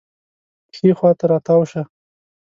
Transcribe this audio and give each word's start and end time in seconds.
ښي 0.75 0.89
خوا 0.97 1.11
راتاو 1.31 1.61
شه 1.71 1.81